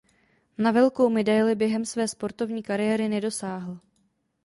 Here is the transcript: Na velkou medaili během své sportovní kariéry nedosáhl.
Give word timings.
Na 0.57 0.71
velkou 0.71 1.09
medaili 1.09 1.55
během 1.55 1.85
své 1.85 2.07
sportovní 2.07 2.63
kariéry 2.63 3.09
nedosáhl. 3.09 3.79